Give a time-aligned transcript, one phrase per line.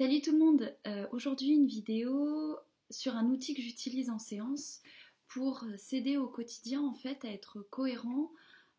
[0.00, 2.56] Salut tout le monde, Euh, aujourd'hui une vidéo
[2.88, 4.80] sur un outil que j'utilise en séance
[5.28, 8.30] pour s'aider au quotidien en fait à être cohérent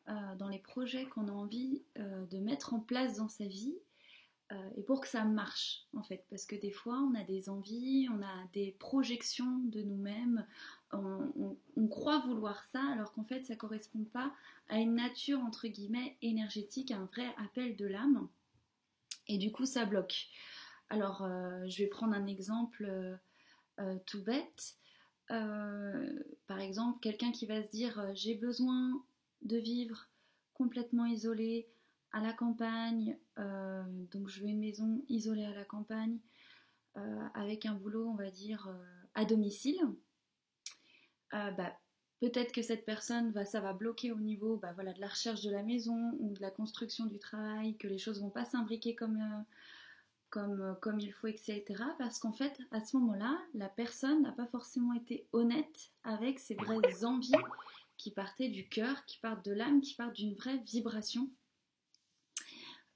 [0.10, 3.76] euh, dans les projets qu'on a envie euh, de mettre en place dans sa vie
[4.76, 6.26] et pour que ça marche en fait.
[6.32, 10.44] Parce que des fois on a des envies, on a des projections de nous-mêmes,
[10.92, 14.34] on, on- on croit vouloir ça alors qu'en fait ça correspond pas
[14.70, 18.28] à une nature entre guillemets énergétique, à un vrai appel de l'âme.
[19.28, 20.28] Et du coup ça bloque.
[20.92, 23.16] Alors, euh, je vais prendre un exemple euh,
[23.80, 24.76] euh, tout bête.
[26.48, 29.02] Par exemple, quelqu'un qui va se dire j'ai besoin
[29.44, 30.10] de vivre
[30.54, 31.70] complètement isolé
[32.12, 36.20] à la campagne, donc je veux une maison isolée à la campagne,
[37.34, 38.70] avec un boulot, on va dire,
[39.14, 39.80] à domicile.
[41.32, 41.80] Bah,
[42.20, 45.44] peut-être que cette personne, va, ça va bloquer au niveau bah, voilà, de la recherche
[45.44, 48.96] de la maison ou de la construction du travail, que les choses vont pas s'imbriquer
[48.96, 49.46] comme,
[50.32, 51.64] comme, euh, comme il faut, etc.
[52.00, 56.56] Parce qu'en fait, à ce moment-là, la personne n'a pas forcément été honnête avec ses
[56.56, 57.32] vraies envies
[57.98, 61.30] qui partaient du cœur, qui partent de l'âme, qui partent d'une vraie vibration,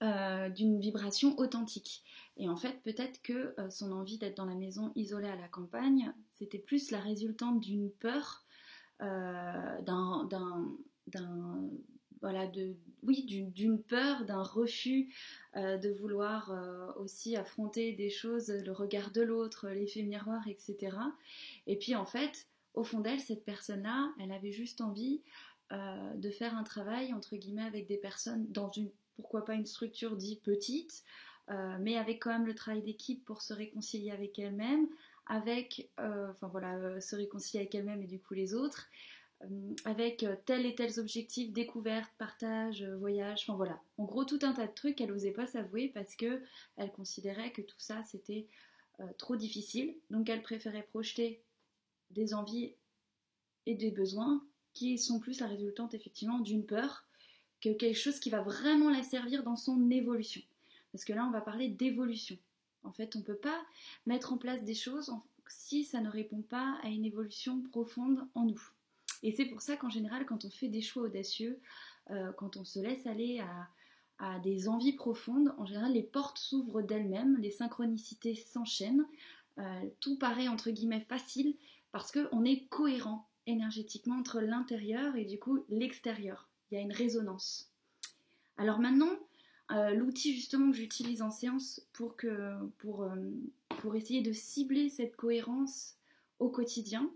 [0.02, 2.04] euh, d'une vibration authentique.
[2.38, 5.48] Et en fait, peut-être que euh, son envie d'être dans la maison isolée à la
[5.48, 8.46] campagne, c'était plus la résultante d'une peur,
[9.02, 10.28] euh, d'un-
[12.22, 12.50] voilà,
[13.04, 15.14] oui, d'une, peur, d'un refus
[15.56, 20.98] euh, de vouloir euh, aussi affronter des choses, le regard de l'autre, l'effet miroir, etc.
[21.68, 25.22] Et puis en fait, au fond d'elle, cette personne-là, elle avait juste envie
[25.72, 29.66] euh, de faire un travail, entre guillemets, avec des personnes dans une, pourquoi pas une
[29.66, 31.04] structure dite petite,
[31.80, 34.88] mais avec quand même le travail d'équipe pour se réconcilier avec elle-même,
[35.28, 38.88] avec, enfin voilà, se réconcilier avec elle-même et du coup les autres,
[39.84, 43.80] avec euh, tels et tels objectifs, découverte, partage, euh, voyage, enfin voilà.
[43.98, 46.42] En gros, tout un tas de trucs qu'elle n'osait pas s'avouer parce que
[46.78, 48.48] elle considérait que tout ça c'était
[49.00, 49.96] euh, trop difficile.
[50.10, 51.42] Donc elle préférait projeter
[52.12, 52.74] des envies
[53.66, 57.06] et des besoins qui sont plus la résultante effectivement d'une peur
[57.62, 60.42] que quelque chose qui va vraiment la servir dans son évolution.
[60.92, 62.38] Parce que là, on va parler d'évolution.
[62.84, 63.66] En fait, on ne peut pas
[64.06, 65.12] mettre en place des choses
[65.48, 68.75] si ça ne répond pas à une évolution profonde en nous.
[69.26, 71.60] Et c'est pour ça qu'en général, quand on fait des choix audacieux,
[72.12, 73.40] euh, quand on se laisse aller
[74.20, 79.06] à, des envies profondes, en général, les portes s'ouvrent d'elles-mêmes, les synchronicités s'enchaînent,
[79.58, 81.58] euh, tout paraît entre guillemets facile
[81.92, 86.48] parce qu'on est cohérent énergétiquement entre l'intérieur et du coup l'extérieur.
[86.70, 87.72] Il y a une résonance.
[88.58, 89.12] Alors maintenant,
[89.72, 93.10] euh, l'outil justement que j'utilise en séance pour, que, pour,
[93.80, 95.96] pour essayer de cibler cette cohérence
[96.40, 97.12] au quotidien,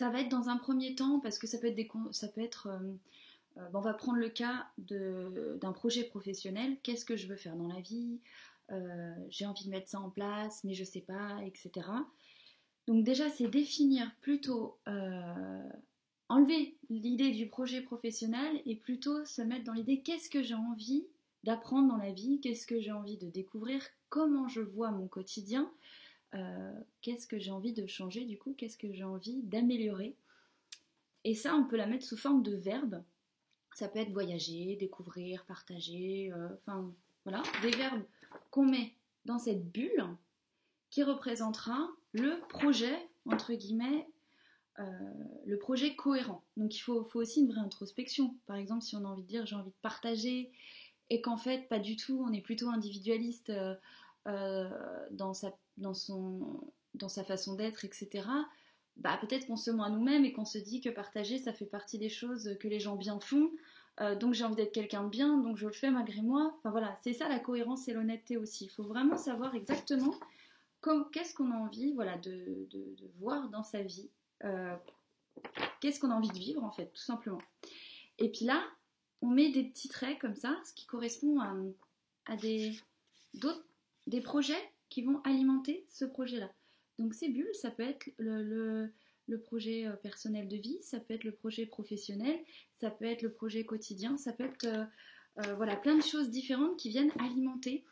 [0.00, 2.40] ça va être dans un premier temps, parce que ça peut être, des, ça peut
[2.40, 6.78] être euh, euh, on va prendre le cas d'un projet professionnel.
[6.82, 8.18] Qu'est-ce que je veux faire dans la vie?
[8.72, 11.86] Euh, J'ai envie de mettre ça en place, mais je sais pas, etc.
[12.86, 14.78] Donc déjà, c'est définir plutôt,
[16.30, 21.04] enlever l'idée du projet professionnel et plutôt se mettre dans l'idée qu'est-ce que j'ai envie
[21.44, 25.70] d'apprendre dans la vie, qu'est-ce que j'ai envie de découvrir, comment je vois mon quotidien,
[26.34, 30.16] euh, qu'est-ce que j'ai envie de changer du coup, qu'est-ce que j'ai envie d'améliorer?
[31.24, 33.02] Et ça, on peut la mettre sous forme de verbe.
[33.74, 36.92] Ça peut être voyager, découvrir, partager, euh, enfin
[37.24, 38.02] voilà, des verbes
[38.50, 40.06] qu'on met dans cette bulle
[40.90, 44.08] qui représentera le projet, entre guillemets,
[44.78, 44.84] euh,
[45.46, 46.42] le projet cohérent.
[46.56, 48.36] Donc il faut, aussi une vraie introspection.
[48.46, 50.50] Par exemple, si on a envie de dire j'ai envie de partager
[51.10, 53.52] et qu'en fait pas du tout, on est plutôt individualiste
[54.28, 54.68] euh,
[55.10, 56.60] dans, sa, dans, son,
[56.94, 58.26] dans sa façon d'être, etc.
[58.96, 61.66] Bah, peut-être qu'on se ment à nous-mêmes et qu'on se dit que partager ça fait
[61.66, 63.50] partie des choses que les gens bien font.
[64.00, 66.54] Euh, donc j'ai envie d'être quelqu'un de bien, donc je le fais malgré moi.
[66.58, 68.66] Enfin voilà, c'est ça la cohérence et l'honnêteté aussi.
[68.66, 70.14] Il faut vraiment savoir exactement
[71.12, 74.08] qu'est-ce qu'on a envie voilà, de, de- de voir dans sa vie.
[74.44, 74.74] Euh,
[75.80, 77.40] qu'est-ce qu'on a envie de vivre en fait, tout simplement.
[78.18, 78.62] Et puis là,
[79.22, 81.54] on met des petits traits comme ça, ce qui correspond à,
[82.26, 82.72] à des,
[83.34, 83.64] d'autres,
[84.06, 86.50] des projets qui vont alimenter ce projet-là.
[86.98, 88.92] Donc ces bulles, ça peut être le,
[89.44, 92.38] projet euh, personnel de vie, ça peut être le projet professionnel,
[92.76, 94.84] ça peut être le projet quotidien, ça peut être euh,
[95.38, 97.84] euh, voilà, plein de choses différentes qui viennent alimenter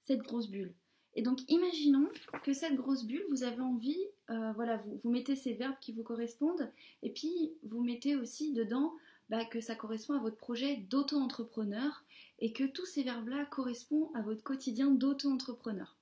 [0.00, 0.74] cette grosse bulle.
[1.14, 2.08] Et donc imaginons
[2.42, 6.02] que cette grosse bulle, vous avez envie, voilà, vous, vous mettez ces verbes qui vous
[6.02, 6.72] correspondent,
[7.02, 8.94] et puis vous mettez aussi dedans
[9.28, 12.04] bah, que ça correspond à votre projet d'auto-entrepreneur,
[12.38, 15.96] et que tous ces verbes-là correspondent à votre quotidien d'auto-entrepreneur.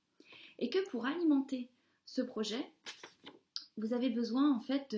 [0.58, 1.68] Et que pour alimenter
[2.06, 2.70] ce projet,
[3.76, 4.96] vous avez besoin en fait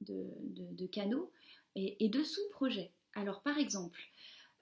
[0.00, 1.30] de, canaux
[1.74, 2.90] et, et de sous-projets.
[3.14, 4.00] Alors par exemple,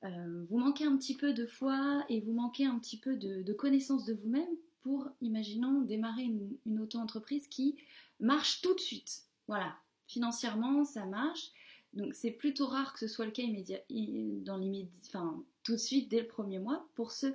[0.05, 3.53] euh, vous manquez un petit peu de foi et vous manquez un petit peu de,
[3.53, 4.49] connaissance de vous-même
[4.83, 7.77] pour, imaginons, démarrer une, une auto-entreprise qui
[8.21, 9.25] marche tout de suite.
[9.49, 9.77] Voilà,
[10.07, 11.51] financièrement, ça marche.
[11.99, 14.61] Donc c'est plutôt rare que ce soit le cas immédiat, dans
[15.07, 16.87] enfin, tout de suite dès le premier mois.
[16.95, 17.35] Pour ceux,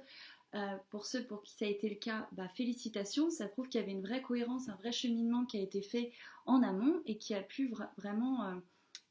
[0.56, 3.82] euh, pour ceux pour qui ça a été le cas, bah, félicitations, ça prouve qu'il
[3.82, 6.14] y avait une vraie cohérence, un vrai cheminement qui a été fait
[6.46, 8.56] en amont et qui a pu vraiment euh,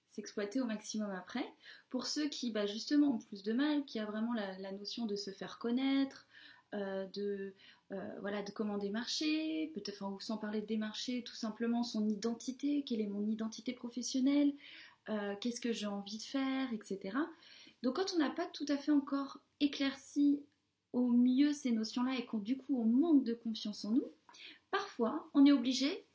[0.07, 1.45] s'exploiter au maximum après.
[1.91, 5.17] Pour ceux qui bah, justement ont plus de mal, qui a vraiment la, notion de
[5.17, 6.27] se faire connaître,
[6.73, 7.53] euh, de,
[8.23, 13.03] voilà, de comment démarcher, peut-être, ou sans parler de démarcher, tout simplement son identité, quelle
[13.03, 14.55] est mon identité professionnelle,
[15.09, 17.17] euh, qu'est-ce que j'ai envie de faire, etc.
[17.83, 20.45] Donc quand on n'a pas tout à fait encore éclairci
[20.93, 24.13] au mieux ces notions-là et qu'on du coup on manque de confiance en nous,
[24.71, 26.07] parfois on est obligé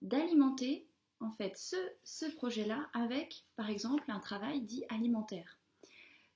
[0.00, 0.86] d'alimenter
[1.20, 5.58] en fait ce, projet-là avec par exemple un travail dit alimentaire.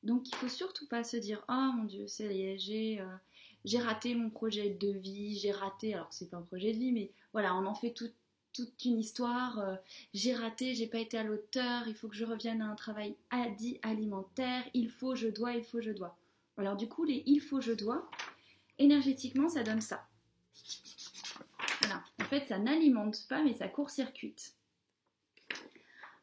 [0.03, 3.17] Donc il faut surtout pas se dire oh mon dieu c'est j'ai euh,
[3.65, 6.79] j'ai raté mon projet de vie, j'ai raté alors que c'est pas un projet de
[6.79, 8.11] vie mais voilà on en fait tout,
[8.53, 9.59] toute une histoire.
[9.59, 9.77] Euh,
[10.15, 13.17] j'ai raté, j'ai pas été à l'auteur, il faut que je revienne à un travail
[13.57, 16.17] dit alimentaire, il faut, je dois, il faut, je dois.
[16.57, 18.11] Alors du coup, les il faut, je dois,
[18.79, 20.07] énergétiquement, ça donne ça.
[22.21, 24.55] En fait, ça n'alimente pas, mais ça court-circuite.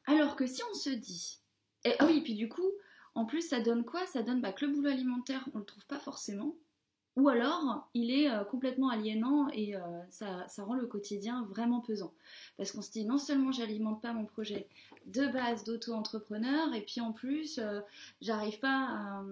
[0.05, 1.39] Alors que si on se dit,
[1.83, 2.71] et, ah oui, puis du coup,
[3.15, 4.05] en plus, ça donne quoi?
[4.05, 6.55] Ça donne bah, que le boulot alimentaire, on le trouve pas forcément.
[7.17, 9.79] Ou alors, il est euh, complètement aliénant et euh,
[10.11, 12.13] ça, rend le quotidien vraiment pesant.
[12.57, 14.67] Parce qu'on se dit, non seulement j'alimente pas mon projet
[15.07, 17.81] de base d'auto-entrepreneur, et puis en plus, euh,
[18.21, 19.25] j'arrive pas à...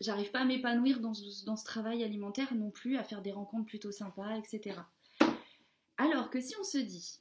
[0.00, 3.92] J'arrive pas à m'épanouir dans, ce travail alimentaire non plus, à faire des rencontres plutôt
[3.92, 4.80] sympas, etc.
[5.98, 7.20] Alors que si on se dit,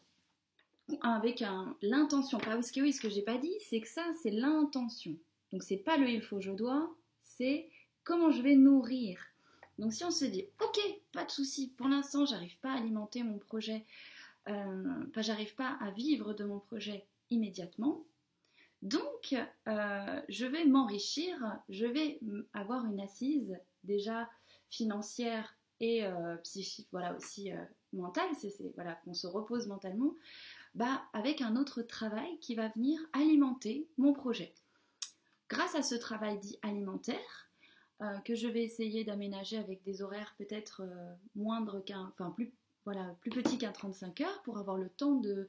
[1.02, 1.44] avec
[1.84, 5.16] l'intention, parce que oui, ce que j'ai pas dit, c'est que ça, c'est l'intention.
[5.52, 6.92] Donc c'est pas le il faut, je dois,
[7.24, 7.70] c'est
[8.04, 9.20] comment je vais nourrir
[9.80, 10.80] donc si on se dit, ok,
[11.12, 13.86] pas de souci, pour l'instant j'arrive pas à alimenter mon projet,
[14.50, 18.04] euh, pas j'arrive pas à vivre de mon projet immédiatement,
[18.82, 19.36] donc
[19.68, 21.38] euh, je vais m'enrichir,
[21.70, 22.20] je vais
[22.54, 24.30] avoir une assise déjà
[24.70, 27.52] financière et euh, psychique, voilà aussi
[27.94, 30.16] mentale, c'est voilà qu'on se repose mentalement,
[30.76, 34.54] bah avec un autre travail qui va venir alimenter mon projet.
[35.50, 37.50] Grâce à ce travail dit alimentaire,
[38.02, 42.52] euh, que je vais essayer d'aménager avec des horaires peut-être euh, moindres qu'un, enfin plus,
[42.86, 45.48] voilà, plus petits qu'un 35 heures pour avoir le temps de,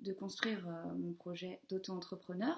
[0.00, 2.56] de construire euh, mon projet d'auto-entrepreneur.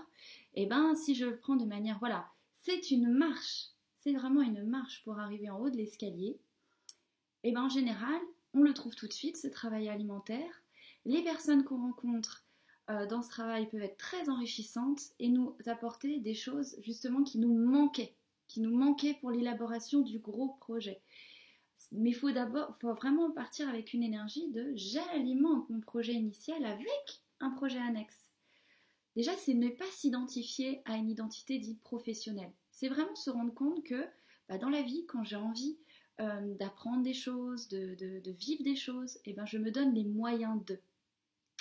[0.55, 4.43] Et eh ben si je le prends de manière, voilà, c'est une marche, c'est vraiment
[4.43, 6.39] une marche pour arriver en haut de l'escalier.
[7.43, 8.21] Et eh ben en général,
[8.53, 10.63] on le trouve tout de suite, ce travail alimentaire.
[11.07, 12.45] Les personnes qu'on rencontre
[13.09, 17.55] dans ce travail peuvent être très enrichissantes et nous apporter des choses justement qui nous
[17.55, 18.17] manquaient
[18.51, 21.01] qui nous manquait pour l'élaboration du gros projet.
[21.93, 26.65] Mais il faut d'abord, faut vraiment partir avec une énergie de j'alimente mon projet initial
[26.65, 28.33] avec un projet annexe.
[29.15, 32.53] Déjà, c'est ne pas s'identifier à une identité dite professionnelle.
[32.73, 34.05] C'est vraiment se rendre compte que
[34.49, 35.79] bah, dans la vie, quand j'ai envie
[36.21, 40.05] euh, d'apprendre des choses, de, vivre des choses, et eh ben, je me donne les
[40.05, 40.81] moyens de.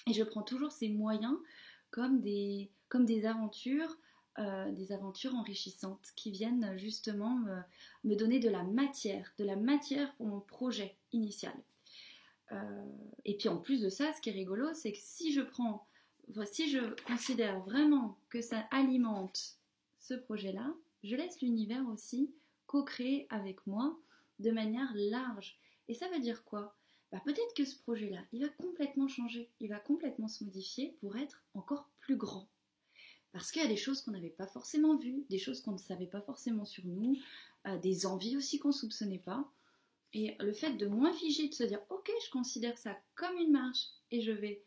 [0.07, 1.37] Et je prends toujours ces moyens
[1.91, 3.95] comme des, comme des aventures
[4.39, 7.41] euh, des aventures enrichissantes qui viennent justement
[8.03, 11.53] me, donner de la matière, de la matière pour mon projet initial.
[12.51, 12.85] Euh,
[13.25, 15.85] et puis en plus de ça, ce qui est rigolo, c'est que si je prends,
[16.45, 19.57] si je considère vraiment que ça alimente
[19.99, 22.31] ce projet-là, je laisse l'univers aussi
[22.67, 23.97] co-créer avec moi
[24.39, 25.57] de manière large.
[25.87, 26.75] Et ça veut dire quoi?
[27.11, 31.17] Bah, Peut-être que ce projet-là, il va complètement changer, il va complètement se modifier pour
[31.17, 32.47] être encore plus grand.
[33.31, 35.77] Parce qu'il y a des choses qu'on n'avait pas forcément vues, des choses qu'on ne
[35.77, 37.15] savait pas forcément sur nous,
[37.67, 39.51] euh, des envies aussi qu'on ne soupçonnait pas.
[40.13, 43.51] Et le fait de moins figer, de se dire ok, je considère ça comme une
[43.51, 44.63] marche et je vais,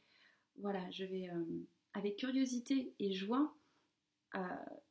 [0.57, 1.45] voilà, je vais euh,
[1.95, 3.53] avec curiosité et joie
[4.37, 4.39] euh,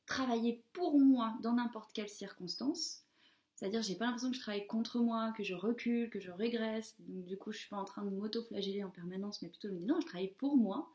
[0.06, 3.06] travailler pour moi dans n'importe quelle circonstance.
[3.56, 6.96] C'est-à-dire, j'ai pas l'impression que je travaille contre moi, que je recule, que je régresse.
[7.00, 9.74] Donc, du coup, je suis pas en train de m'auto-flageller en permanence, mais plutôt de
[9.74, 10.92] me dire non, je travaille pour moi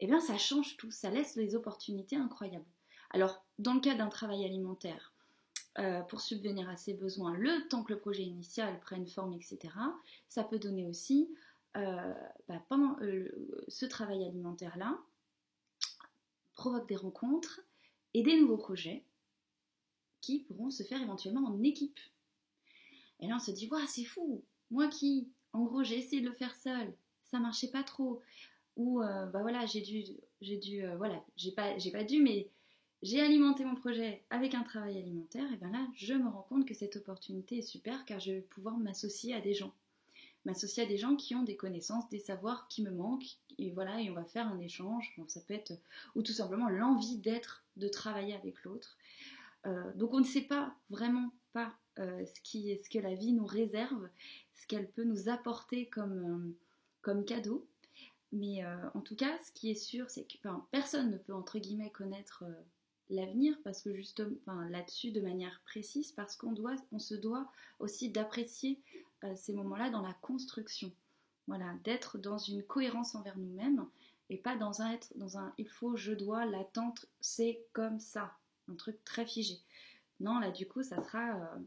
[0.00, 2.64] eh bien ça change tout, ça laisse des opportunités incroyables.
[3.10, 5.12] Alors, dans le cas d'un travail alimentaire,
[5.78, 9.58] euh, pour subvenir à ses besoins, le temps que le projet initial prenne forme, etc.,
[10.28, 11.32] ça peut donner aussi,
[11.76, 12.14] euh,
[12.48, 13.28] bah, pendant euh,
[13.68, 14.98] ce travail alimentaire-là,
[16.54, 17.60] provoque des rencontres
[18.14, 19.04] et des nouveaux projets
[20.20, 22.00] qui pourront se faire éventuellement en équipe.
[23.20, 26.28] Et là, on se dit, waouh, c'est fou, moi qui, en gros, j'ai essayé de
[26.28, 28.20] le faire seul, ça marchait pas trop,
[28.78, 30.04] ou euh, bah voilà j'ai dû
[30.40, 32.48] j'ai dû euh, voilà j'ai pas j'ai pas dû mais
[33.02, 36.66] j'ai alimenté mon projet avec un travail alimentaire, et bien là, je me rends compte
[36.66, 39.72] que cette opportunité est super car je vais pouvoir m'associer à des gens.
[40.44, 44.00] M'associer à des gens qui ont des connaissances, des savoirs qui me manquent, et voilà,
[44.00, 45.14] et on va faire un échange.
[45.28, 45.74] ça peut être,
[46.16, 48.96] ou tout simplement l'envie d'être, de travailler avec l'autre.
[49.66, 53.46] Euh, donc on ne sait pas vraiment pas ce, qui, ce que la vie nous
[53.46, 54.08] réserve,
[54.54, 56.54] ce qu'elle peut nous apporter comme
[57.26, 57.64] cadeau.
[58.32, 58.62] Mais
[58.94, 62.44] en tout cas, ce qui est sûr, c'est que personne ne peut entre guillemets connaître
[63.10, 64.36] l'avenir parce que justement
[64.68, 68.80] là-dessus de manière précise parce qu'on doit on se doit aussi d'apprécier
[69.24, 70.92] euh, ces moments-là dans la construction.
[71.46, 73.86] Voilà d'être dans une cohérence envers nous-mêmes
[74.30, 78.36] et pas dans un être dans un il faut je dois l'attente c'est comme ça.
[78.68, 79.58] Un truc très figé.
[80.20, 81.58] Non là du coup ça sera euh,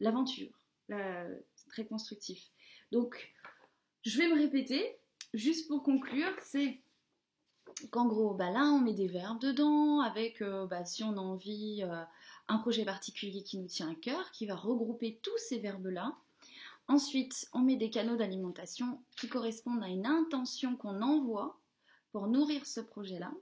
[0.00, 0.50] l'aventure
[0.88, 2.50] c'est très constructif.
[2.92, 3.32] Donc
[4.02, 4.98] je vais me répéter
[5.34, 6.80] juste pour conclure c'est
[7.90, 11.20] qu'en gros, bah là, on met des verbes dedans, avec, euh, bah, si on a
[11.20, 12.02] envie, euh,
[12.48, 16.16] un projet particulier qui nous tient à cœur, qui va regrouper tous ces verbes-là.
[16.88, 21.58] Ensuite, on met des canaux d'alimentation qui correspondent à une intention qu'on envoie
[22.12, 23.32] pour nourrir ce projet-là.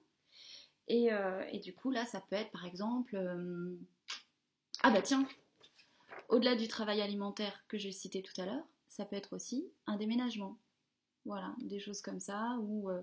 [0.88, 3.18] Et, euh, et, du coup, là, ça peut être par exemple...
[4.83, 5.26] ah bah tiens,
[6.28, 9.97] au-delà du travail alimentaire que j'ai cité tout à l'heure, ça peut être aussi un
[9.97, 10.59] déménagement.
[11.25, 12.57] Voilà, des choses comme ça.
[12.59, 13.03] Euh,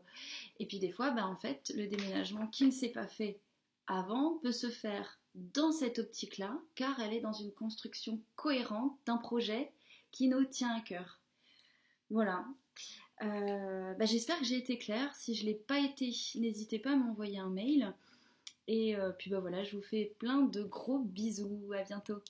[0.59, 3.39] Et puis des fois, ben, en fait, le déménagement qui ne s'est pas fait
[3.87, 9.17] avant peut se faire dans cette optique-là, car elle est dans une construction cohérente d'un
[9.17, 9.71] projet
[10.11, 11.19] qui nous tient à cœur.
[12.09, 12.45] Voilà.
[13.21, 15.13] Euh, ben, j'espère que j'ai été claire.
[15.15, 17.93] Si je ne l'ai pas été, n'hésitez pas à m'envoyer un mail.
[18.67, 21.71] Et euh, puis ben voilà, je vous fais plein de gros bisous.
[21.73, 22.21] À bientôt.